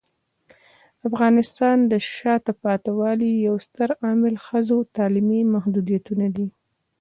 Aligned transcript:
د 0.99 1.01
افغانستان 1.09 1.77
د 1.91 1.93
شاته 2.15 2.51
پاتې 2.63 2.89
والي 2.99 3.29
یو 3.47 3.55
ستر 3.65 3.89
عامل 4.03 4.35
ښځو 4.45 4.77
تعلیمي 4.95 5.41
محدودیتونه 5.53 6.25
دي. 6.35 6.47